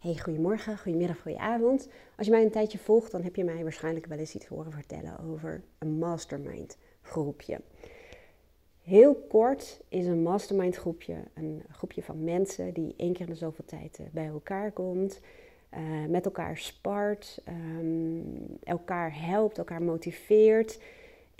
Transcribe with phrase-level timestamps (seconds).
[0.00, 1.88] Hey, goedemorgen, goedemiddag, goedenavond.
[2.16, 4.72] Als je mij een tijdje volgt, dan heb je mij waarschijnlijk wel eens iets horen
[4.72, 7.60] vertellen over een mastermind groepje.
[8.82, 13.38] Heel kort is een mastermind groepje een groepje van mensen die één keer in de
[13.38, 15.20] zoveel tijd eh, bij elkaar komt,
[15.74, 20.78] uh, met elkaar spart, um, elkaar helpt, elkaar motiveert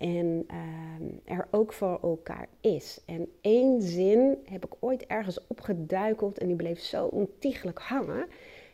[0.01, 3.00] en ehm, er ook voor elkaar is.
[3.07, 8.27] En één zin heb ik ooit ergens opgeduikeld en die bleef zo ontiegelijk hangen.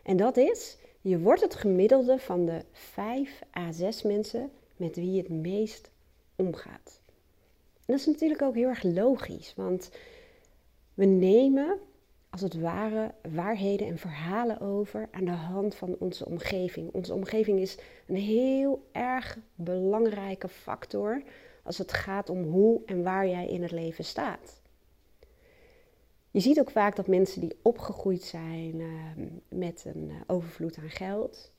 [0.02, 5.12] En dat is, je wordt het gemiddelde van de 5 à 6 mensen met wie
[5.12, 5.90] je het meest
[6.36, 7.00] omgaat.
[7.74, 9.90] En dat is natuurlijk ook heel erg logisch, want
[10.94, 11.78] we nemen
[12.36, 16.92] als het ware waarheden en verhalen over aan de hand van onze omgeving.
[16.92, 21.22] Onze omgeving is een heel erg belangrijke factor
[21.62, 24.60] als het gaat om hoe en waar jij in het leven staat.
[26.30, 30.90] Je ziet ook vaak dat mensen die opgegroeid zijn ehm, met een eh, overvloed aan
[30.90, 31.52] geld,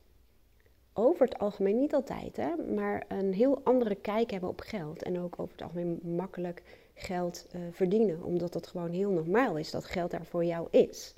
[0.92, 5.02] over het algemeen niet altijd, hè, maar een heel andere kijk hebben op geld.
[5.02, 6.62] En ook over het algemeen makkelijk
[6.98, 11.14] geld uh, verdienen, omdat het gewoon heel normaal is dat geld daar voor jou is.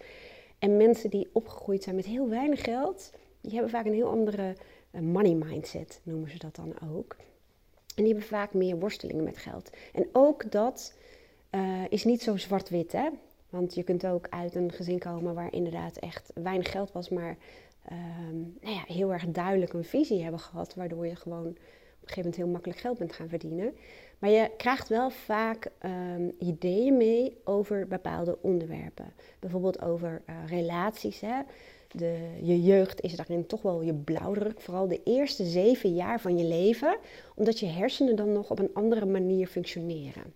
[0.59, 4.57] En mensen die opgegroeid zijn met heel weinig geld, die hebben vaak een heel andere
[4.91, 7.17] uh, money mindset, noemen ze dat dan ook.
[7.95, 9.71] En die hebben vaak meer worstelingen met geld.
[9.93, 10.95] En ook dat
[11.51, 13.09] uh, is niet zo zwart-wit, hè.
[13.49, 17.37] Want je kunt ook uit een gezin komen waar inderdaad echt weinig geld was, maar
[17.93, 21.57] um, nou ja, heel erg duidelijk een visie hebben gehad, waardoor je gewoon op een
[22.01, 23.75] gegeven moment heel makkelijk geld bent gaan verdienen.
[24.21, 29.13] Maar je krijgt wel vaak um, ideeën mee over bepaalde onderwerpen.
[29.39, 31.21] Bijvoorbeeld over uh, relaties.
[31.21, 31.41] Hè?
[31.91, 34.61] De, je jeugd is daarin toch wel je blauwdruk.
[34.61, 36.97] Vooral de eerste zeven jaar van je leven.
[37.35, 40.35] Omdat je hersenen dan nog op een andere manier functioneren.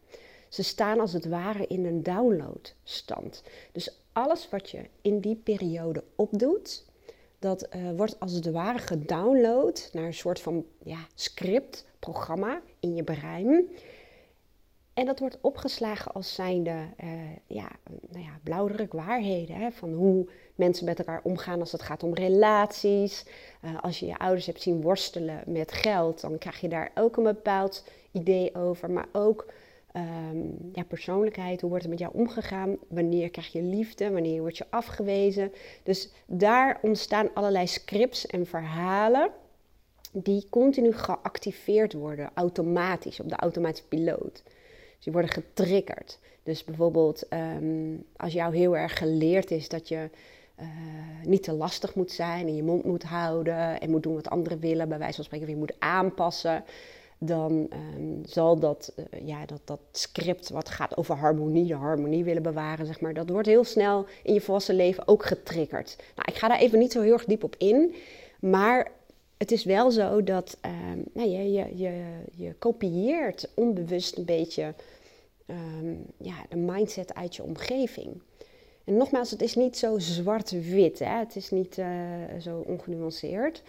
[0.49, 3.43] Ze staan als het ware in een downloadstand.
[3.73, 6.85] Dus alles wat je in die periode opdoet,
[7.45, 12.95] dat uh, wordt als het ware gedownload naar een soort van ja, script, programma in
[12.95, 13.69] je brein.
[14.95, 17.11] En dat wordt opgeslagen als zijnde uh,
[17.47, 17.69] ja,
[18.11, 19.57] nou ja, blauwdruk waarheden.
[19.57, 23.27] Hè, van hoe mensen met elkaar omgaan als het gaat om relaties.
[23.65, 27.17] Uh, als je je ouders hebt zien worstelen met geld, dan krijg je daar ook
[27.17, 28.91] een bepaald idee over.
[28.91, 29.47] Maar ook
[29.97, 34.59] um, ja, persoonlijkheid, hoe wordt er met jou omgegaan, wanneer krijg je liefde, wanneer word
[34.59, 35.53] je afgewezen.
[35.83, 39.31] Dus daar ontstaan allerlei scripts en verhalen
[40.13, 44.43] die continu geactiveerd worden, automatisch, op de automatische piloot.
[44.45, 46.19] Dus die worden getriggerd.
[46.43, 50.11] Dus bijvoorbeeld um, als jou heel erg geleerd is dat je
[50.61, 50.67] uh,
[51.23, 54.59] niet te lastig moet zijn en je mond moet houden en moet doen wat anderen
[54.59, 56.65] willen, bij wijze van spreken, je moet aanpassen
[57.19, 62.25] dan um, zal dat, uh, ja, dat, dat script wat gaat over harmonie, de harmonie
[62.25, 65.97] willen bewaren, zeg maar, dat wordt heel snel in je volwassen leven ook getriggerd.
[66.17, 67.95] Nou, ik ga daar even niet zo heel erg diep op in,
[68.41, 68.93] maar
[69.37, 72.03] het is wel zo dat um, nou, je, je, je,
[72.33, 74.75] je kopieert onbewust een beetje
[75.47, 78.23] um, ja, de mindset uit je omgeving.
[78.85, 81.87] En nogmaals, het is niet zo zwart-wit, het is niet uh,
[82.41, 83.63] zo ongenuanceerd.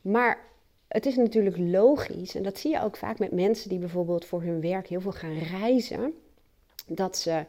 [0.00, 0.38] Maar
[0.88, 4.42] het is natuurlijk logisch, en dat zie je ook vaak met mensen die bijvoorbeeld voor
[4.42, 6.14] hun werk heel veel gaan reizen,
[6.86, 7.44] dat ze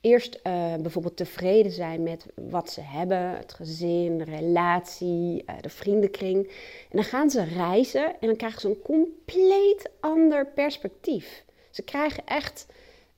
[0.00, 5.68] eerst uh, bijvoorbeeld tevreden zijn met wat ze hebben, het gezin, de relatie, uh, de
[5.68, 6.46] vriendenkring.
[6.90, 11.44] En dan gaan ze reizen en dan krijgen ze een compleet ander perspectief.
[11.70, 12.66] Ze krijgen echt,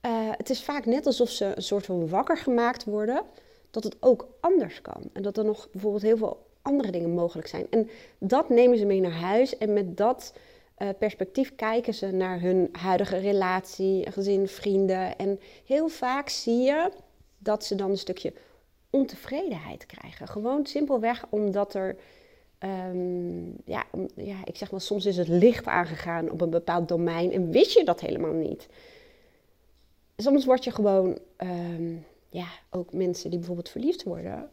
[0.05, 3.23] uh, het is vaak net alsof ze een soort van wakker gemaakt worden,
[3.71, 5.09] dat het ook anders kan.
[5.13, 7.67] En dat er nog bijvoorbeeld heel veel andere dingen mogelijk zijn.
[7.69, 10.33] En dat nemen ze mee naar huis en met dat
[10.77, 15.17] uh, perspectief kijken ze naar hun huidige relatie, gezin, vrienden.
[15.17, 16.91] En heel vaak zie je
[17.37, 18.33] dat ze dan een stukje
[18.89, 20.27] ontevredenheid krijgen.
[20.27, 21.95] Gewoon simpelweg omdat er,
[22.59, 26.87] um, ja, om, ja, ik zeg maar, soms is het licht aangegaan op een bepaald
[26.87, 28.67] domein en wist je dat helemaal niet.
[30.17, 34.49] Soms word je gewoon, um, ja, ook mensen die bijvoorbeeld verliefd worden,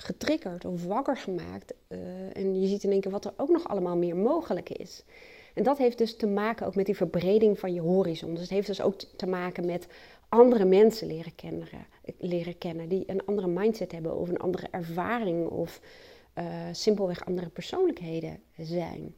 [0.00, 1.74] getriggerd of wakker gemaakt.
[1.88, 1.98] Uh,
[2.32, 5.04] en je ziet in één keer wat er ook nog allemaal meer mogelijk is.
[5.54, 8.30] En dat heeft dus te maken ook met die verbreding van je horizon.
[8.30, 9.86] Dus het heeft dus ook te maken met
[10.28, 11.68] andere mensen leren kennen,
[12.18, 15.80] leren kennen die een andere mindset hebben of een andere ervaring of
[16.38, 19.14] uh, simpelweg andere persoonlijkheden zijn.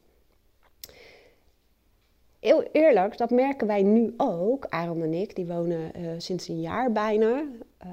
[2.40, 4.66] Heel eerlijk, dat merken wij nu ook.
[4.68, 7.44] Aaron en ik, die wonen uh, sinds een jaar bijna.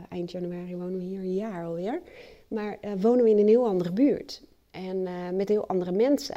[0.10, 2.02] Eind januari wonen we hier een jaar alweer.
[2.48, 4.44] Maar uh, wonen we in een heel andere buurt.
[4.72, 6.36] En met heel andere mensen.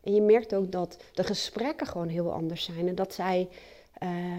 [0.00, 2.88] En je merkt ook dat de gesprekken gewoon heel anders zijn.
[2.88, 3.48] En dat zij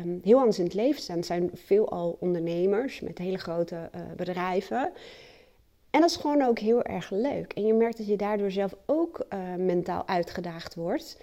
[0.03, 1.15] um, heel anders in het leven staan.
[1.15, 4.91] Het zijn veelal ondernemers met hele grote uh, bedrijven.
[5.89, 7.53] En dat is gewoon ook heel erg leuk.
[7.53, 9.25] En je merkt dat je daardoor zelf ook
[9.57, 11.17] mentaal uitgedaagd wordt.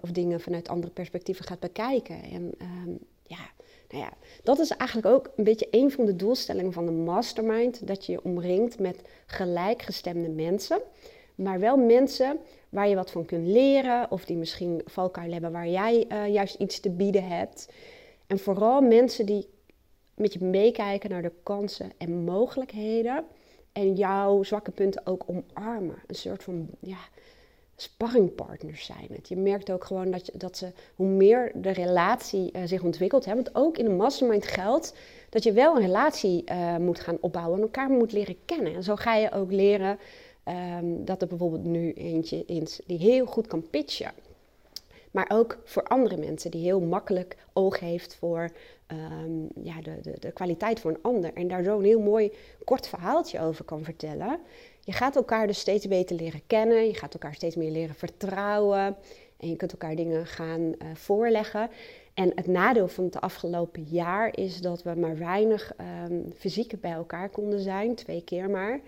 [0.00, 2.22] Of dingen vanuit andere perspectieven gaat bekijken.
[2.22, 3.50] En um, ja,
[3.92, 4.12] nou ja,
[4.42, 7.86] dat is eigenlijk ook een beetje een van de doelstellingen van de mastermind.
[7.86, 10.80] Dat je je omringt met gelijkgestemde mensen.
[11.34, 14.10] Maar wel mensen waar je wat van kunt leren.
[14.10, 17.68] Of die misschien valkuil hebben waar jij uh, juist iets te bieden hebt.
[18.26, 19.48] En vooral mensen die
[20.14, 23.24] met je meekijken naar de kansen en mogelijkheden.
[23.72, 26.02] En jouw zwakke punten ook omarmen.
[26.06, 26.98] Een soort van ja,
[27.76, 29.28] sparringpartners zijn het.
[29.28, 33.24] Je merkt ook gewoon dat, dat ze, hoe meer de relatie uh, zich ontwikkelt.
[33.24, 34.94] Hè, want ook in een mastermind geldt
[35.28, 38.74] dat je wel een relatie uh, moet gaan opbouwen en elkaar moet leren kennen.
[38.74, 39.98] En zo ga je ook leren
[40.78, 44.12] um, dat er bijvoorbeeld nu eentje is die heel goed kan pitchen.
[45.10, 48.50] Maar ook voor andere mensen die heel makkelijk oog heeft voor
[48.92, 51.30] um, ja, de, de, de kwaliteit voor een ander.
[51.34, 52.32] En daar zo een heel mooi
[52.64, 54.40] kort verhaaltje over kan vertellen.
[54.84, 56.86] Je gaat elkaar dus steeds beter leren kennen.
[56.86, 58.96] Je gaat elkaar steeds meer leren vertrouwen.
[59.36, 61.70] En je kunt elkaar dingen gaan uh, voorleggen.
[62.14, 65.72] En het nadeel van het afgelopen jaar is dat we maar weinig
[66.10, 67.94] um, fysiek bij elkaar konden zijn.
[67.94, 68.80] Twee keer maar.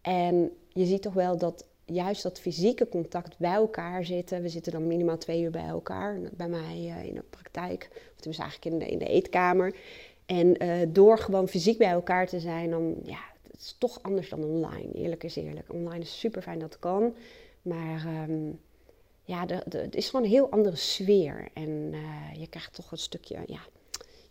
[0.00, 4.42] En je ziet toch wel dat juist dat fysieke contact bij elkaar zitten.
[4.42, 6.20] We zitten dan minimaal twee uur bij elkaar.
[6.32, 9.74] Bij mij uh, in de praktijk, of dus eigenlijk in de, in de eetkamer.
[10.26, 13.20] En uh, door gewoon fysiek bij elkaar te zijn, dan ja,
[13.52, 14.92] het is toch anders dan online.
[14.92, 15.72] Eerlijk is eerlijk.
[15.72, 17.14] Online is super fijn dat kan.
[17.62, 18.60] Maar um,
[19.24, 21.48] ja, de, het is gewoon een heel andere sfeer.
[21.54, 23.60] En uh, je krijgt toch een stukje, ja,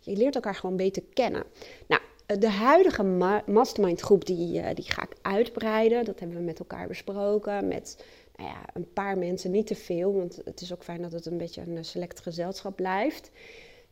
[0.00, 1.44] je leert elkaar gewoon beter kennen.
[1.86, 6.04] Nou, de huidige ma mastermind groep die, uh, die ga ik uitbreiden.
[6.04, 7.68] Dat hebben we met elkaar besproken.
[7.68, 8.04] Met
[8.36, 10.14] nou ja, een paar mensen, niet te veel.
[10.14, 13.30] Want het is ook fijn dat het een beetje een select gezelschap blijft.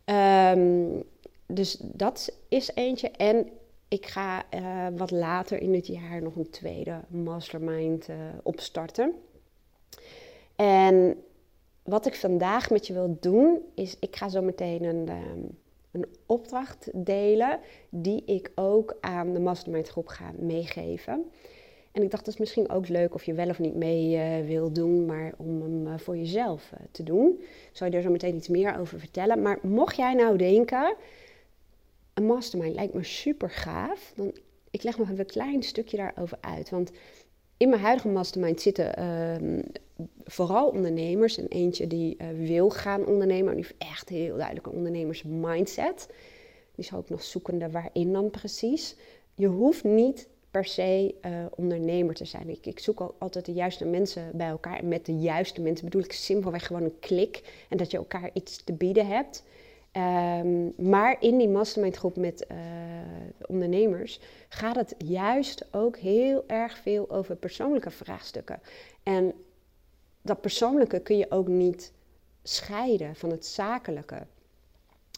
[0.05, 1.03] Um,
[1.47, 3.11] dus dat is eentje.
[3.11, 3.49] En
[3.91, 9.15] ik ga uh, wat later in het jaar nog een tweede mastermind uh, opstarten.
[10.57, 11.17] En
[11.83, 15.59] wat ik vandaag met je wil doen, is ik ga zo meteen een, um,
[15.91, 21.25] een opdracht delen die ik ook aan de mastermind groep ga meegeven.
[21.93, 24.47] En ik dacht, dat is misschien ook leuk of je wel of niet mee uh,
[24.47, 27.37] wil doen, maar om hem voor jezelf te doen.
[27.41, 29.43] Ik zal je er zo meteen iets meer over vertellen.
[29.43, 30.97] Maar mocht jij nou denken,
[32.15, 34.35] een mastermind lijkt me super gaaf, dan
[34.71, 36.71] ik leg nog even een klein stukje daarover uit.
[36.71, 36.91] Want
[37.57, 39.63] in mijn huidige mastermind zitten uh,
[40.25, 41.39] vooral ondernemers.
[41.39, 43.49] En eentje die uh, wil gaan ondernemen.
[43.49, 46.07] En die heeft echt heel duidelijk een ondernemersmindset.
[46.75, 48.97] Die is ook nog zoekende waarin dan precies.
[49.35, 52.49] Je hoeft niet per se uh, ondernemer te zijn.
[52.49, 54.79] Ik, ik zoek al, altijd de juiste mensen bij elkaar.
[54.79, 57.65] En met de juiste mensen bedoel ik simpelweg gewoon een klik.
[57.69, 59.45] En dat je elkaar iets te bieden hebt.
[59.93, 62.57] Um, maar in die mastermind groep met uh,
[63.47, 68.61] ondernemers gaat het juist ook heel erg veel over persoonlijke vraagstukken.
[69.03, 69.33] En
[70.23, 71.93] dat persoonlijke kun je ook niet
[72.43, 74.27] scheiden van het zakelijke.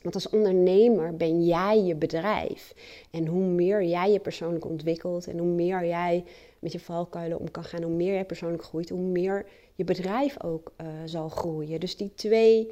[0.03, 2.75] Want als ondernemer ben jij je bedrijf.
[3.11, 6.25] En hoe meer jij je persoonlijk ontwikkelt en hoe meer jij
[6.59, 10.43] met je valkuilen om kan gaan, hoe meer jij persoonlijk groeit, hoe meer je bedrijf
[10.43, 11.81] ook uh, zal groeien.
[11.81, 12.71] Dus die twee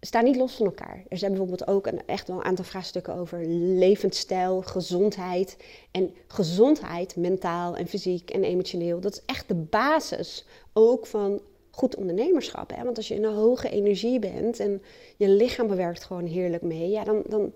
[0.00, 1.04] staan niet los van elkaar.
[1.08, 5.56] Er zijn bijvoorbeeld ook een, echt wel een aantal vraagstukken over levensstijl, gezondheid.
[5.90, 11.96] En gezondheid, mentaal en fysiek en emotioneel, dat is echt de basis ook van goed
[11.96, 12.70] ondernemerschap.
[12.74, 12.84] Hè?
[12.84, 14.82] Want als je in een hoge energie bent en
[15.16, 17.52] je lichaam bewerkt gewoon heerlijk mee, ja, dan, dan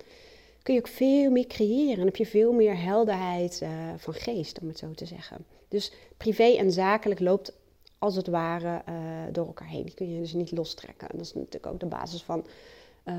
[0.62, 1.98] kun je ook veel meer creëren.
[1.98, 5.44] En heb je veel meer helderheid uh, van geest, om het zo te zeggen.
[5.68, 7.52] Dus privé en zakelijk loopt
[8.04, 8.94] als het ware uh,
[9.32, 9.84] door elkaar heen.
[9.84, 11.08] Die kun je dus niet lostrekken.
[11.08, 12.46] En dat is natuurlijk ook de basis van
[13.04, 13.14] uh,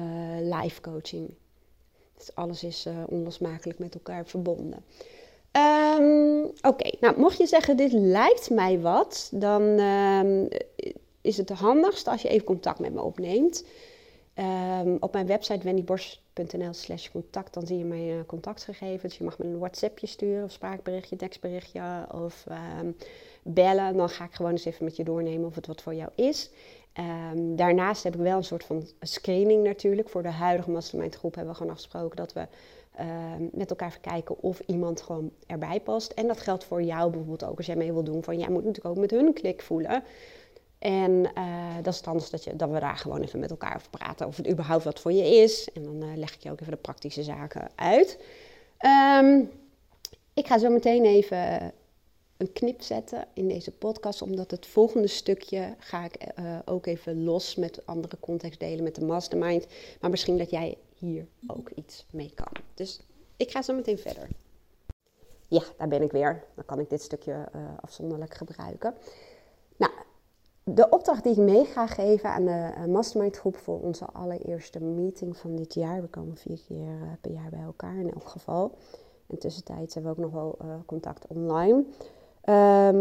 [0.62, 1.34] life coaching.
[2.18, 4.84] Dus alles is uh, onlosmakelijk met elkaar verbonden.
[5.98, 10.48] Um, Oké, nou mocht je zeggen dit lijkt mij wat, dan um,
[11.22, 13.66] is het handigst als je even contact met me opneemt.
[14.84, 19.18] Um, op mijn website wendyborst.nl slash contact, dan zie je mijn contactgegevens.
[19.18, 22.46] Je mag me een WhatsAppje sturen of spraakberichtje, tekstberichtje of
[23.48, 23.98] bellen.
[23.98, 26.52] Dan ga ik gewoon eens even met je doornemen of het wat voor jou is.
[27.32, 30.10] Um, daarnaast heb ik wel een soort van screening natuurlijk.
[30.10, 32.48] Voor de huidige mastermind groep hebben we gewoon afgesproken dat we
[33.00, 33.06] uh,
[33.52, 36.12] met elkaar verkijken of iemand gewoon erbij past.
[36.12, 38.24] En dat geldt voor jou bijvoorbeeld ook als jij mee wil doen.
[38.24, 40.04] Van jij moet natuurlijk ook met hun klik voelen.
[40.80, 43.76] En uh, dat is het anders dat, je, dat we daar gewoon even met elkaar
[43.76, 44.28] over praten.
[44.28, 45.70] Of het überhaupt wat voor je is.
[45.74, 48.20] En dan uh, leg ik je ook even de praktische zaken uit.
[49.22, 49.50] Um,
[50.34, 51.74] ik ga zo meteen even
[52.38, 57.24] een knip zetten in deze podcast, omdat het volgende stukje ga ik uh, ook even
[57.24, 59.68] los met andere context delen met de mastermind.
[60.02, 62.64] Maar misschien dat jij hier ook iets mee kan.
[62.74, 63.02] Dus
[63.38, 64.28] ik ga zo meteen verder.
[65.48, 66.44] Ja, daar ben ik weer.
[66.56, 67.50] Dan kan ik dit stukje
[67.82, 68.94] afzonderlijk gebruiken.
[69.78, 69.92] Nou,
[70.64, 75.38] de opdracht die ik mee ga geven aan de mastermind groep voor onze allereerste meeting
[75.38, 76.02] van dit jaar.
[76.02, 78.72] We komen vier keer per jaar bij elkaar in elk geval.
[79.28, 81.86] In tussentijd hebben we ook nog wel contact online.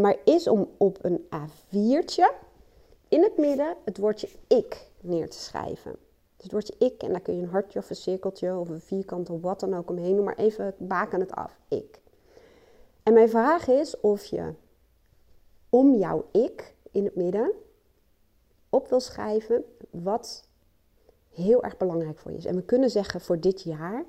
[0.00, 2.32] Maar is om op een A4'tje
[3.08, 5.96] in het midden het woordje ik neer te schrijven.
[6.36, 8.80] Dus het woordje ik, en daar kun je een hartje of een cirkeltje of een
[8.80, 11.58] vierkant of wat dan ook omheen doen, maar even baken het af.
[11.68, 12.00] Ik.
[13.02, 14.52] En mijn vraag is of je
[15.68, 17.52] om jouw ik in het midden
[18.68, 20.48] op wil schrijven wat
[21.30, 22.44] heel erg belangrijk voor je is.
[22.44, 24.04] En we kunnen zeggen voor dit jaar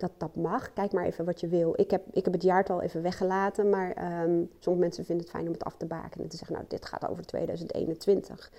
[0.00, 0.72] dat dat mag.
[0.72, 1.72] Kijk maar even wat je wil.
[1.76, 5.46] Ik heb, ik heb het jaartal even weggelaten, maar um, sommige mensen vinden het fijn
[5.46, 8.52] om het af te baken en te zeggen, nou, dit gaat over 2021.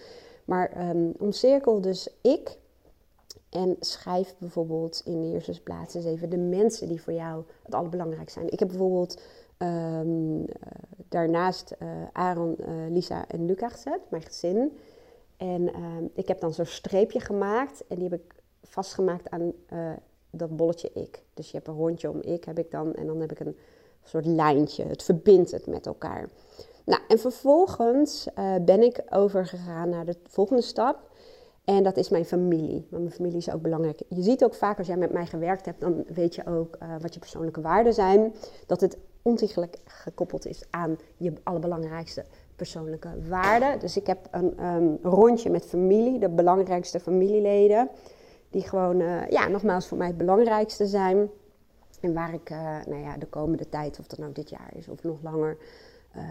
[0.46, 2.58] Maar um, omcirkel dus ik
[3.50, 7.75] en schrijf bijvoorbeeld in de eerste plaats eens even de mensen die voor jou het
[7.75, 8.51] allerbelangrijkste zijn.
[8.51, 9.22] Ik heb bijvoorbeeld
[9.58, 10.46] um,
[11.10, 14.77] daarnaast uh, Aaron, uh, Lisa en Luca gezet, mijn gezin.
[15.38, 15.72] En
[16.13, 19.53] ik heb dan zo'n streepje gemaakt en die heb ik vastgemaakt aan
[20.31, 21.24] dat bolletje ik.
[21.33, 22.93] Dus je hebt een rondje om ik, heb ik dan.
[22.93, 23.57] En dan heb ik een
[24.03, 24.83] soort lijntje.
[24.86, 26.29] Het verbindt het met elkaar.
[26.86, 31.09] Nou, en vervolgens uh, ben ik overgegaan naar de volgende stap.
[31.63, 32.88] En dat is mijn familie.
[32.89, 34.01] Want mijn familie is ook belangrijk.
[34.07, 36.95] Je ziet ook vaak als jij met mij gewerkt hebt, dan weet je ook uh,
[37.01, 38.33] wat je persoonlijke waarden zijn.
[38.65, 43.79] Dat het ontiegelijk gekoppeld is aan je allerbelangrijkste persoonlijke waarden.
[43.79, 47.89] Dus ik heb een um, rondje met familie, de belangrijkste familieleden.
[48.50, 51.29] Die gewoon, uh, ja, nogmaals voor mij het belangrijkste zijn.
[52.01, 54.88] En waar ik, uh, nou ja, de komende tijd, of dat nou dit jaar is
[54.88, 55.58] of nog langer,
[56.15, 56.24] uh,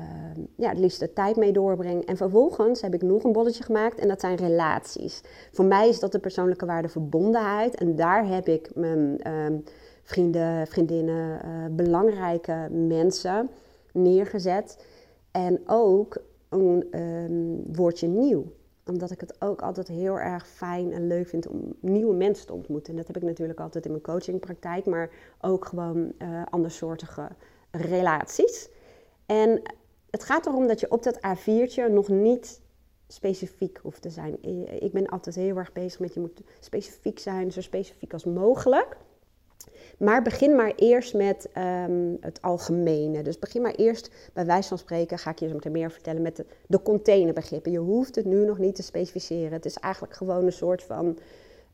[0.54, 2.04] ja, het liefst de tijd mee doorbreng.
[2.04, 5.20] En vervolgens heb ik nog een bolletje gemaakt en dat zijn relaties.
[5.52, 7.74] Voor mij is dat de persoonlijke waarde verbondenheid.
[7.74, 9.58] En daar heb ik mijn ehm,
[10.02, 11.40] vrienden, vriendinnen,
[11.76, 13.48] belangrijke mensen
[13.92, 14.84] neergezet.
[15.30, 16.16] En ook
[16.48, 18.44] een um, woordje nieuw
[18.88, 22.52] omdat ik het ook altijd heel erg fijn en leuk vind om nieuwe mensen te
[22.52, 22.90] ontmoeten.
[22.90, 27.28] En dat heb ik natuurlijk altijd in mijn coachingpraktijk, maar ook gewoon uh, andersoortige
[27.70, 28.68] relaties.
[29.26, 29.62] En
[30.10, 32.60] het gaat erom dat je op dat A4'tje nog niet
[33.08, 34.42] specifiek hoeft te zijn.
[34.82, 38.96] Ik ben altijd heel erg bezig met je moet specifiek zijn, zo specifiek als mogelijk.
[39.98, 43.22] Maar begin maar eerst met um, het algemene.
[43.22, 46.22] Dus begin maar eerst, bij wijze van spreken, ga ik je zo meteen meer vertellen,
[46.22, 47.72] met de, containerbegrippen.
[47.72, 49.52] Je hoeft het nu nog niet te specificeren.
[49.52, 51.18] Het is eigenlijk gewoon een soort van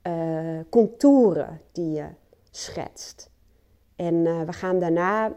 [0.07, 2.07] uh, contouren die je
[2.51, 3.31] schetst.
[3.97, 5.35] En uh, we gaan daarna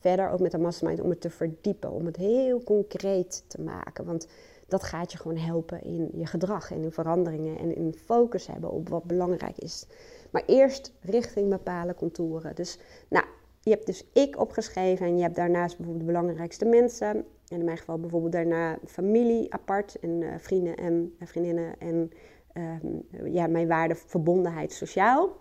[0.00, 4.04] verder ook met de mastermind om het te verdiepen, om het heel concreet te maken.
[4.04, 4.26] Want
[4.68, 8.70] dat gaat je gewoon helpen in je gedrag en in veranderingen en in focus hebben
[8.70, 9.86] op wat belangrijk is.
[10.34, 12.54] Maar eerst richting bepalen, contouren.
[12.54, 13.24] Dus nou,
[13.60, 17.08] je hebt dus ik opgeschreven en je hebt daarnaast bijvoorbeeld de belangrijkste mensen.
[17.48, 22.10] En in mijn geval bijvoorbeeld daarna familie apart en uh, vrienden en uh, vriendinnen en
[22.54, 25.36] uh, ja, mijn waarde verbondenheid sociaal.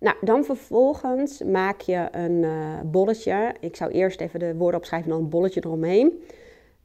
[0.00, 3.54] Nou, dan vervolgens maak je een uh, bolletje.
[3.60, 6.22] Ik zou eerst even de woorden opschrijven en dan een bolletje eromheen.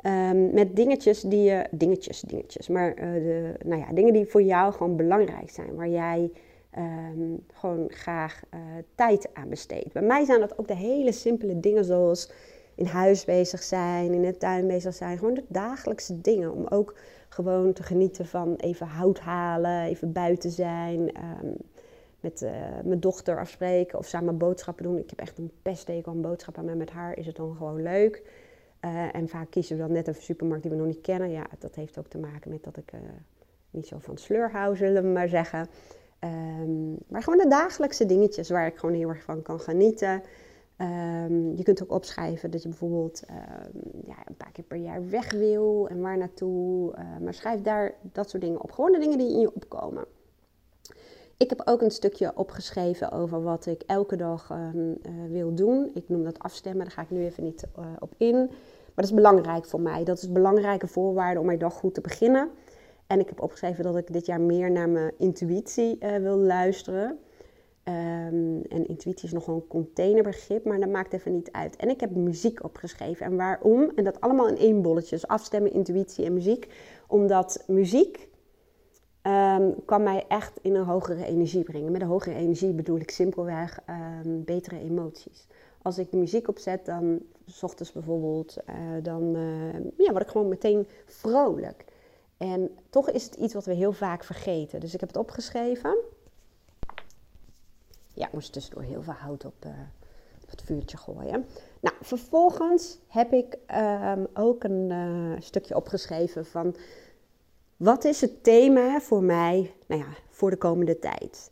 [0.06, 4.74] Um, met dingetjes die je, dingetjes, dingetjes, maar de, nou ja, dingen die voor jou
[4.74, 5.76] gewoon belangrijk zijn.
[5.76, 6.32] Waar jij
[6.78, 8.60] um, gewoon graag uh,
[8.96, 9.94] tijd aan besteed.
[9.94, 12.32] Bij mij zijn dat ook de hele simpele dingen zoals
[12.76, 15.18] in huis bezig zijn, in de tuin bezig zijn.
[15.18, 16.54] Gewoon de dagelijkse dingen.
[16.54, 16.96] Om ook
[17.30, 21.00] gewoon te genieten van even hout halen, even buiten zijn.
[21.00, 21.56] Um,
[22.20, 22.52] met uh,
[22.84, 24.98] mijn dochter afspreken of samen boodschappen doen.
[24.98, 28.24] Ik heb echt een peststekel aan boodschappen, maar met haar is het dan gewoon leuk.
[28.86, 31.30] Uh, en vaak kiezen we dan net een supermarkt die we nog niet kennen.
[31.30, 32.92] Ja, dat heeft ook te maken met dat ik
[33.70, 35.68] niet zo van sleur hou, zullen we maar zeggen.
[36.24, 40.22] Um, maar gewoon de dagelijkse dingetjes waar ik gewoon heel erg van kan genieten.
[40.78, 45.10] Um, je kunt ook opschrijven dat je bijvoorbeeld um, ja, een paar keer per jaar
[45.10, 46.94] weg wil en waar naartoe.
[47.22, 48.72] Maar schrijf daar dat soort dingen op.
[48.72, 50.06] Gewoon de dingen die in je opkomen.
[51.38, 54.84] Ik heb ook een stukje opgeschreven over wat ik elke dag uh,
[55.30, 55.92] wil doen.
[55.94, 58.36] Ik noem dat afstemmen, daar ga ik nu even niet uh, op in.
[58.36, 60.04] Maar dat is belangrijk voor mij.
[60.04, 62.50] Dat is een belangrijke voorwaarde om mijn dag goed te beginnen.
[63.08, 67.20] En ik heb opgeschreven dat ik dit jaar meer naar mijn intuïtie uh, wil luisteren.
[67.88, 71.76] Um, en intuïtie is nog een containerbegrip, maar dat maakt even niet uit.
[71.76, 73.26] En ik heb muziek opgeschreven.
[73.26, 73.92] En waarom?
[73.96, 75.16] En dat allemaal in één bolletje.
[75.16, 76.68] Dus afstemmen, intuïtie en muziek.
[77.08, 78.30] Omdat muziek
[79.24, 81.92] um, kan mij echt in een hogere energie brengen.
[81.92, 83.80] Met een hogere energie bedoel ik simpelweg
[84.26, 85.48] um, betere emoties.
[85.82, 90.48] Als ik muziek opzet, dan, s ochtends bijvoorbeeld, uh, dan uh, ja, word ik gewoon
[90.48, 91.86] meteen vrolijk.
[92.44, 94.80] En toch is het iets wat we heel vaak vergeten.
[94.80, 95.96] Dus ik heb het opgeschreven.
[98.14, 99.72] Ja, ik moest tussendoor heel veel hout op, uh,
[100.48, 101.46] het vuurtje gooien.
[101.80, 106.76] Nou, vervolgens heb ik ehm, ook een uh, stukje opgeschreven van
[107.78, 111.52] wat is het thema voor mij nou ja, voor de komende tijd.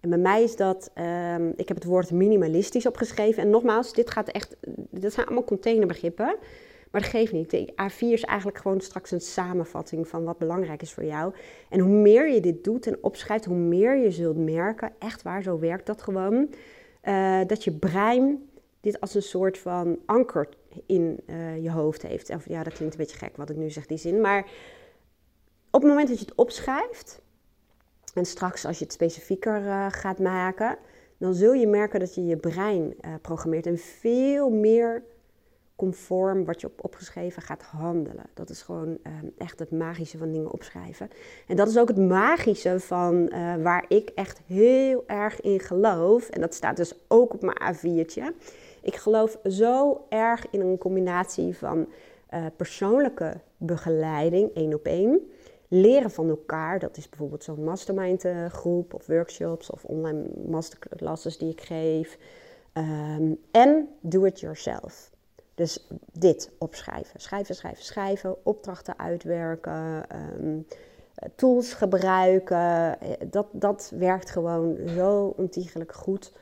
[0.00, 3.42] En bij mij is dat, um, ik heb het woord minimalistisch opgeschreven.
[3.42, 4.56] En nogmaals, dit gaat echt,
[4.90, 6.36] dit zijn allemaal containerbegrippen.
[6.90, 7.50] Maar dat geeft niet.
[7.50, 11.34] De A4 is eigenlijk gewoon straks een samenvatting van wat belangrijk is voor jou.
[11.68, 15.42] En hoe meer je dit doet en opschrijft, hoe meer je zult merken, echt waar,
[15.42, 16.54] zo werkt dat gewoon,
[17.04, 18.48] uh, dat je brein
[18.80, 20.48] dit als een soort van anker
[20.86, 22.30] in uh, je hoofd heeft.
[22.30, 24.20] Of ja, dat klinkt een beetje gek wat ik nu zeg, die zin.
[24.20, 24.42] Maar
[25.70, 27.20] op het moment dat je het opschrijft,
[28.14, 30.78] en straks als je het specifieker uh, gaat maken,
[31.18, 35.02] dan zul je merken dat je je brein programmeert en veel meer
[35.76, 38.24] conform wat je op opgeschreven gaat handelen.
[38.34, 41.10] Dat is gewoon uh, echt het magische van dingen opschrijven.
[41.46, 43.28] En dat is ook het magische van
[43.62, 46.28] waar ik echt heel erg in geloof.
[46.28, 48.24] En dat staat dus ook op mijn A4'tje.
[48.82, 51.88] Ik geloof zo erg in een combinatie van
[52.56, 55.20] persoonlijke begeleiding, één op één
[55.68, 56.78] leren van elkaar.
[56.78, 62.18] Dat is bijvoorbeeld zo'n mastermind eh, groep of workshops of online masterclasses die ik geef.
[62.72, 65.10] Ehm, en do it yourself.
[65.56, 67.20] Dus dit opschrijven.
[67.20, 68.46] Schrijven, schrijven, schrijven.
[68.46, 70.04] Opdrachten uitwerken.
[70.08, 70.60] Ehm,
[71.34, 73.00] tools gebruiken.
[73.00, 76.32] Eh, dat, dat werkt gewoon zo ontiegelijk goed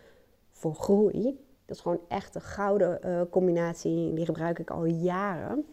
[0.53, 1.23] voor groei.
[1.65, 4.13] Dat is gewoon echt een gouden uh, combinatie.
[4.15, 5.67] Die gebruik ik al jaren.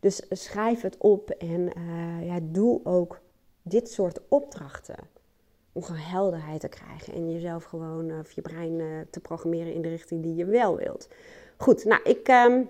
[0.00, 3.20] Dus schrijf het op en uh, ja, doe ook
[3.62, 4.96] dit soort opdrachten.
[5.72, 9.88] Om gewoon helderheid te krijgen en jezelf gewoon, of je brein te programmeren in de
[9.88, 11.08] richting die je wel wilt.
[11.56, 12.68] Goed, nou, ik um,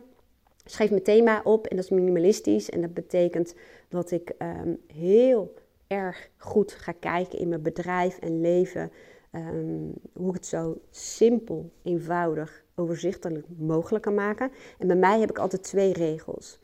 [0.64, 2.70] schreef mijn thema op en dat is minimalistisch.
[2.70, 3.54] En dat betekent
[3.88, 5.54] dat ik um, heel
[5.86, 8.92] erg goed ga kijken in mijn bedrijf en leven.
[9.34, 14.50] Um, hoe ik het zo simpel, eenvoudig, overzichtelijk mogelijk kan maken.
[14.78, 16.58] En bij mij heb ik altijd twee regels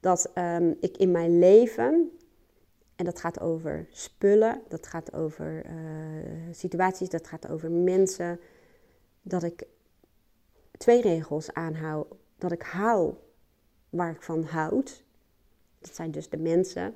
[0.00, 2.10] dat um, ik in mijn leven,
[2.96, 5.72] en dat gaat over spullen, dat gaat over uh,
[6.50, 8.40] situaties, dat gaat over mensen,
[9.22, 9.66] dat ik
[10.78, 12.06] twee regels aanhoud.
[12.38, 13.14] Dat ik hou
[13.90, 15.02] waar ik van houd.
[15.78, 16.94] Dat zijn dus de mensen,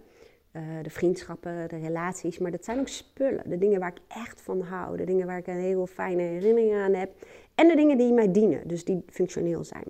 [0.53, 3.51] uh, de vriendschappen, de relaties, maar dat zijn ook spullen.
[3.51, 6.75] De dingen waar ik echt van hou, de dingen waar ik een heel fijne herinnering
[6.75, 7.11] aan heb.
[7.55, 9.85] En de dingen die mij dienen, dus die functioneel zijn.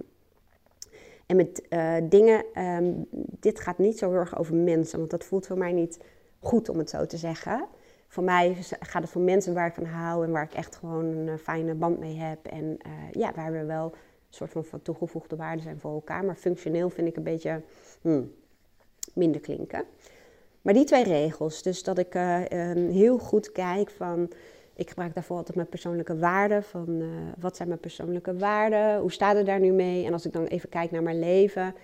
[1.27, 3.07] En met uh, dingen, um,
[3.40, 5.99] dit gaat niet zo heel erg over mensen, want dat voelt voor mij niet
[6.38, 7.67] goed om het zo te zeggen.
[8.09, 11.05] Voor mij gaat het voor mensen waar ik van hou en waar ik echt gewoon
[11.05, 12.47] een eh, fijne band mee heb.
[12.47, 12.79] En
[13.12, 13.95] ja, waar we wel
[14.35, 16.25] soort van, toegevoegde waarde zijn voor elkaar.
[16.25, 17.62] Maar functioneel vind ik een beetje
[18.01, 18.33] hmm,
[19.12, 19.85] minder klinken.
[20.62, 24.31] Maar die twee regels, dus dat ik uh, um, heel goed kijk van
[24.75, 26.62] ik gebruik daarvoor altijd mijn persoonlijke waarden.
[26.62, 27.07] Van uh,
[27.38, 28.99] wat zijn mijn persoonlijke waarden?
[28.99, 30.07] Hoe staat het daar nu mee?
[30.07, 31.75] En als ik dan even kijk naar mijn leven,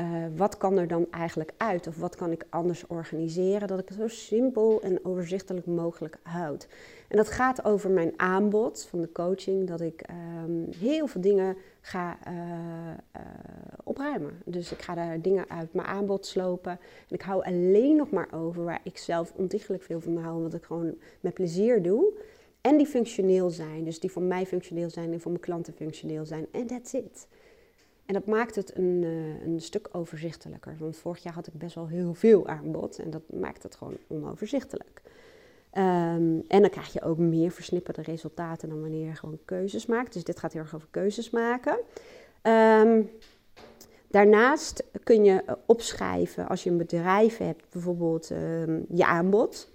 [0.00, 1.86] uh, wat kan er dan eigenlijk uit?
[1.86, 3.68] Of wat kan ik anders organiseren?
[3.68, 6.68] Dat ik het zo simpel en overzichtelijk mogelijk houd.
[7.08, 9.68] En dat gaat over mijn aanbod van de coaching.
[9.68, 10.04] Dat ik
[10.44, 13.22] um, heel veel dingen ga uh,
[13.84, 14.42] opruimen.
[14.44, 16.72] Dus ik ga daar dingen uit mijn aanbod slopen.
[16.72, 20.42] En ik hou alleen nog maar over waar ik zelf ontiegelijk veel van hou.
[20.42, 22.12] Wat ik gewoon met plezier doe.
[22.60, 23.84] En die functioneel zijn.
[23.84, 26.46] Dus die voor mij functioneel zijn en voor mijn klanten functioneel zijn.
[26.52, 27.26] En that's it.
[28.10, 30.76] En dat maakt het een, uh, een stuk overzichtelijker.
[30.78, 32.98] Want vorig jaar had ik best wel heel veel aanbod.
[32.98, 35.02] En dat maakt het gewoon onoverzichtelijk.
[35.74, 40.12] Um, en dan krijg je ook meer versnipperde resultaten dan wanneer je gewoon keuzes maakt.
[40.12, 41.78] Dus dit gaat heel erg over keuzes maken.
[42.42, 43.10] Um,
[44.08, 49.70] daarnaast kun je opschrijven als je een bedrijf hebt, bijvoorbeeld um, je aanbod.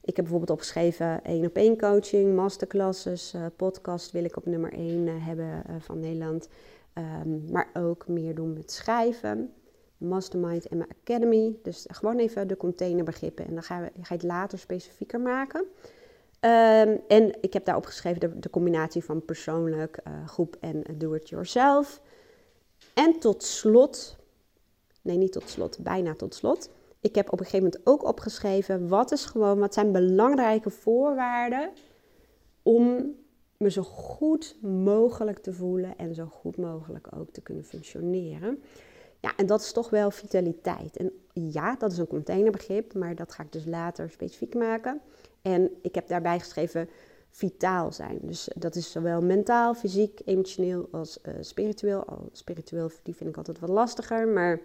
[0.00, 4.72] Ik heb bijvoorbeeld opgeschreven één op één coaching, masterclasses, uh, podcast wil ik op nummer
[4.72, 6.48] 1 uh, eh, hebben van Nederland.
[6.94, 9.52] Um, maar ook meer doen met schrijven,
[9.96, 11.56] Mastermind en mijn Academy.
[11.62, 15.60] Dus gewoon even de containerbegrippen en dan ga, ga je het later specifieker maken.
[15.60, 22.00] Um, en ik heb daar opgeschreven de, combinatie van persoonlijk, groep en do-it-yourself.
[22.94, 24.16] En tot slot,
[25.02, 26.70] nee niet tot slot, bijna tot slot
[27.04, 31.70] ik heb op een gegeven moment ook opgeschreven wat is gewoon, wat zijn belangrijke voorwaarden
[32.62, 33.14] om
[33.56, 38.62] me zo goed mogelijk te voelen en zo goed mogelijk ook te kunnen functioneren.
[39.20, 40.96] Ja, en dat is toch wel vitaliteit.
[40.96, 45.00] En ja, dat is een containerbegrip, maar dat ga ik dus later specifiek maken.
[45.42, 46.88] En ik heb daarbij geschreven
[47.30, 48.18] vitaal zijn.
[48.22, 52.04] Dus dat is zowel mentaal, fysiek, emotioneel als uh, spiritueel.
[52.04, 54.60] Al spiritueel, die vind ik altijd wat lastiger, maar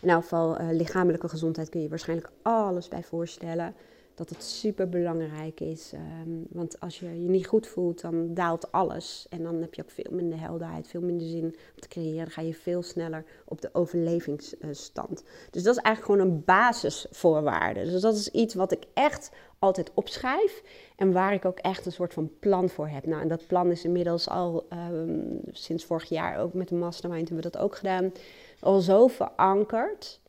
[0.00, 3.74] in elk geval uh, lichamelijke gezondheid kun je waarschijnlijk alles bij voorstellen.
[4.16, 5.92] Dat het super belangrijk is.
[5.92, 9.26] Ehm, want als je je niet goed voelt, dan daalt alles.
[9.30, 12.24] En dan heb je ook veel minder helderheid, veel minder zin om te creëren.
[12.24, 15.22] Dan ga je veel sneller op de overlevingsstand.
[15.50, 17.84] Dus dat is eigenlijk gewoon een basisvoorwaarde.
[17.84, 20.62] Dus dat is iets wat ik echt altijd opschrijf.
[20.96, 23.06] En waar ik ook echt een soort van plan voor heb.
[23.06, 27.28] Nou, en dat plan is inmiddels al ehm, sinds vorig jaar ook met de Mastermind
[27.28, 28.12] hebben we dat ook gedaan.
[28.60, 30.20] Al zo verankerd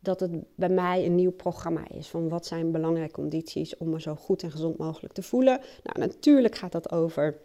[0.00, 2.08] dat het bij mij een nieuw programma is.
[2.08, 5.60] Van wat zijn belangrijke condities om me zo goed en gezond mogelijk te voelen.
[5.82, 7.36] Nou, natuurlijk gaat dat over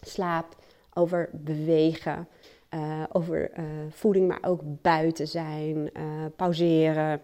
[0.00, 0.56] slaap,
[0.94, 2.28] over bewegen,
[2.74, 7.20] uh, over uh, voeding, maar ook buiten zijn, uh, pauzeren.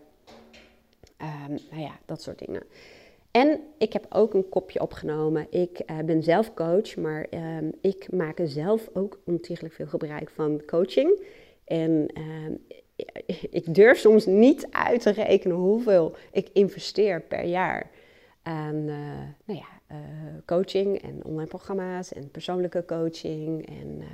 [1.48, 2.62] Um, nou ja, dat soort dingen.
[3.30, 5.46] En ik heb ook een kopje opgenomen.
[5.50, 11.22] Ik ben zelf coach, maar ehm, ik maak zelf ook ontiegelijk veel gebruik van coaching.
[11.64, 12.52] En ehm,
[13.50, 17.90] ik durf soms niet uit te rekenen hoeveel ik investeer per jaar
[18.42, 18.96] aan uh,
[19.44, 19.98] nou ja, uh,
[20.46, 24.06] coaching en online programma's en persoonlijke coaching en uh,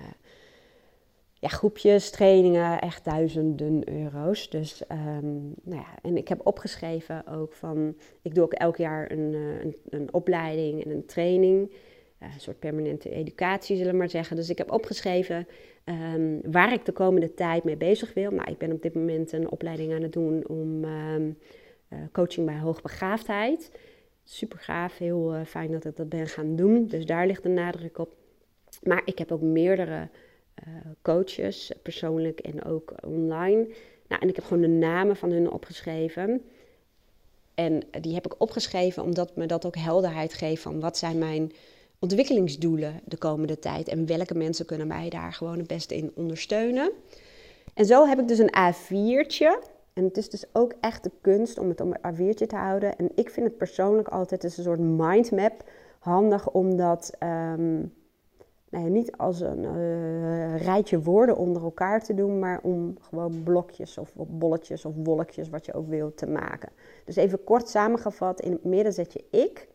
[1.41, 4.51] ja, groepjes, trainingen, echt duizenden euro's.
[4.51, 9.11] Dus, um, nou ja, en ik heb opgeschreven ook van, ik doe ook elk jaar
[9.11, 11.73] een, een, een opleiding en een training.
[12.21, 14.37] Een soort permanente educatie, zullen we maar zeggen.
[14.37, 15.47] Dus ik heb opgeschreven
[15.85, 18.31] Ehm, waar ik de komende tijd mee bezig wil.
[18.31, 21.39] Nou, ik ben op dit moment een opleiding aan het doen om um,
[21.93, 23.71] uh, coaching bij hoogbegaafdheid.
[24.25, 26.87] Super gaaf, heel uh, fijn dat ik dat ben gaan doen.
[26.87, 28.15] Dus daar ligt de nadruk op.
[28.83, 30.09] Maar ik heb ook meerdere
[31.03, 33.69] coaches, persoonlijk en ook online.
[34.09, 36.43] Nou, en ik heb gewoon de namen van hun opgeschreven.
[37.55, 41.53] En die heb ik opgeschreven omdat me dat ook helderheid geeft van wat zijn mijn
[42.01, 46.93] ontwikkelingsdoelen de komende tijd en welke mensen kunnen mij daar gewoon het beste in ondersteunen.
[47.75, 49.69] En zo heb ik dus een A4'tje.
[49.93, 52.97] En het is dus ook echt de kunst om het op een A4'tje te houden.
[52.97, 55.65] En ik vind het persoonlijk altijd een soort mindmap
[55.99, 57.93] handig, omdat um,
[58.71, 63.43] nou ja, niet als een uh, rijtje woorden onder elkaar te doen, maar om gewoon
[63.43, 66.69] blokjes of bolletjes of wolkjes, wat je ook wilt, te maken.
[67.05, 69.69] Dus even kort samengevat, in het midden zet je ik.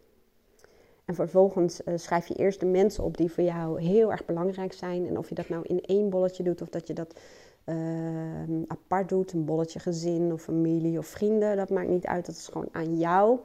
[1.05, 4.73] En vervolgens uh, schrijf je eerst de mensen op die voor jou heel erg belangrijk
[4.73, 5.07] zijn.
[5.07, 7.19] En of je dat nou in één bolletje doet of dat je dat
[7.65, 12.35] uh, apart doet, een bolletje gezin of familie of vrienden, dat maakt niet uit, dat
[12.35, 13.39] is gewoon aan jou.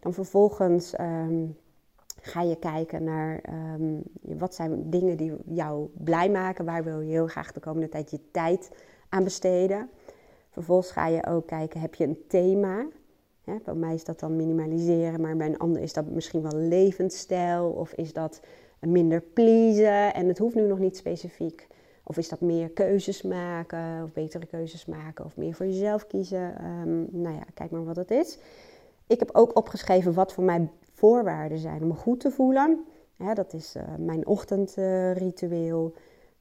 [0.00, 1.56] Dan vervolgens um,
[2.20, 3.40] ga je kijken naar
[3.74, 7.88] um, wat zijn dingen die jou blij maken, waar wil je heel graag de komende
[7.88, 8.70] tijd je tijd
[9.08, 9.90] aan besteden.
[10.50, 12.86] Vervolgens ga je ook kijken, heb je een thema?
[13.44, 16.56] Ja, bij mij is dat dan minimaliseren, maar bij een ander is dat misschien wel
[16.56, 18.40] levensstijl of is dat
[18.80, 21.66] minder pleasen en het hoeft nu nog niet specifiek.
[22.04, 26.64] Of is dat meer keuzes maken of betere keuzes maken of meer voor jezelf kiezen.
[26.64, 28.38] Um, nou ja, kijk maar wat het is.
[29.06, 32.84] Ik heb ook opgeschreven wat voor mij voorwaarden zijn om me goed te voelen.
[33.34, 35.94] Dat is uh, mijn ochtendritueel.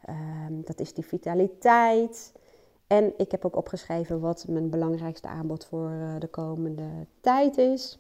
[0.09, 2.33] Um, dat is die vitaliteit.
[2.91, 6.87] En ik heb ook opgeschreven wat mijn belangrijkste aanbod voor eh, de komende
[7.21, 7.99] tijd is.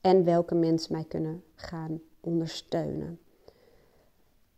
[0.00, 3.18] En welke mensen mij kunnen gaan ondersteunen.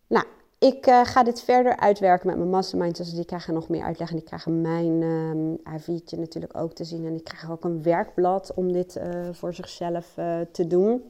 [0.07, 0.27] Nou,
[0.59, 2.97] ik uh, ga dit verder uitwerken met mijn mastermind.
[2.97, 4.09] Dus die krijgen nog meer uitleg.
[4.11, 7.07] En die krijgen mijn um, ehm, A4'tje natuurlijk ook te zien.
[7.07, 10.15] En die krijgen ook een werkblad om dit uh, voor zichzelf
[10.53, 11.03] te doen.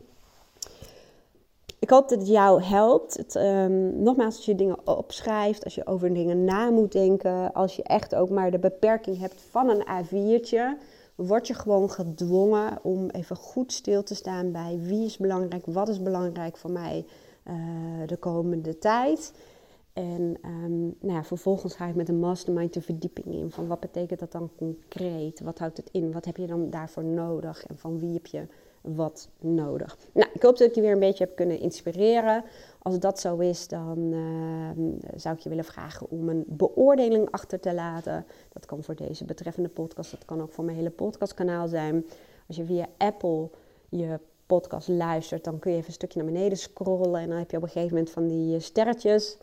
[1.85, 3.16] Ik hoop dat het jou helpt.
[3.16, 7.77] Het, um, nogmaals, als je dingen opschrijft, als je over dingen na moet denken, als
[7.77, 10.83] je echt ook maar de beperking hebt van een A4'tje,
[11.14, 15.88] word je gewoon gedwongen om even goed stil te staan bij wie is belangrijk, wat
[15.88, 17.07] is belangrijk voor mij
[17.49, 17.55] uh,
[18.07, 19.33] de komende tijd.
[19.92, 23.51] En um, nou ja, vervolgens ga ik met een mastermind de verdieping in.
[23.51, 25.40] Van wat betekent dat dan concreet?
[25.40, 26.12] Wat houdt het in?
[26.12, 27.66] Wat heb je dan daarvoor nodig?
[27.66, 28.47] En van wie heb je
[28.85, 29.99] wat nodig.
[30.12, 32.44] Nou, ik hoop dat ik je weer een beetje heb kunnen inspireren.
[32.79, 37.61] Als dat zo is, dan uh, zou ik je willen vragen om een beoordeling achter
[37.61, 38.27] te laten.
[38.53, 42.05] Dat kan voor deze betreffende podcast, dat kan ook voor mijn hele podcastkanaal zijn.
[42.49, 43.51] Als je via Apple
[43.88, 47.51] je podcast luistert, dan kun je even een stukje naar beneden scrollen en dan heb
[47.51, 49.38] je op een gegeven moment van die sterretjes.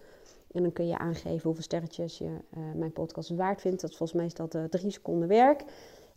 [0.51, 3.82] En dan kun je aangeven hoeveel sterretjes je uh, mijn podcast waard vindt.
[3.82, 5.63] Dat volgens mij is dat uh, drie seconden werk.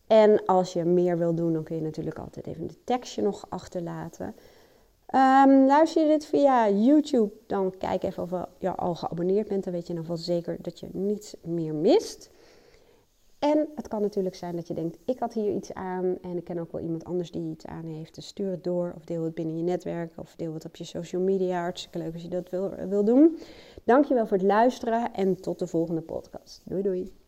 [0.06, 3.46] En als je meer wil doen, dan kun je natuurlijk altijd even de tekstje nog
[3.48, 4.34] achterlaten.
[5.14, 9.64] Um, luister je dit via YouTube, dan kijk even of je al geabonneerd bent.
[9.64, 12.30] Dan weet je in ieder geval zeker dat je niets meer mist.
[13.38, 16.44] En het kan natuurlijk zijn dat je denkt, ik had hier iets aan en ik
[16.44, 18.14] ken ook wel iemand anders die iets aan heeft.
[18.14, 20.84] Dus stuur het door of deel het binnen je netwerk of deel het op je
[20.84, 21.60] social media.
[21.60, 23.38] Hartstikke leuk als je dat wil, wil doen.
[23.84, 26.62] Dankjewel voor het luisteren en tot de volgende podcast.
[26.64, 27.23] Doei doei.